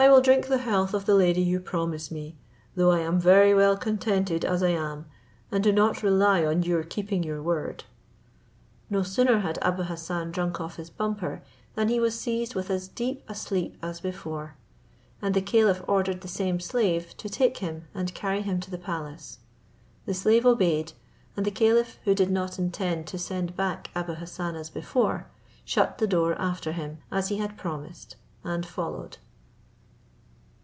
[0.00, 2.36] I will drink the health of the lady you promise me,
[2.76, 5.06] though I am very well contented as I am,
[5.50, 7.82] and do not rely on your keeping your word."
[8.88, 11.42] No sooner had Abou Hassan drank off his bumper,
[11.74, 14.54] than he was seized with as deep a sleep as before;
[15.20, 18.78] and the caliph ordered the same slave to take him and carry him to the
[18.78, 19.40] palace.
[20.06, 20.92] The slave obeyed,
[21.36, 25.26] and the caliph, who did not intend to send back Abou Hassan as before,
[25.64, 28.14] shut the door after him, as he had promised,
[28.44, 29.18] and followed.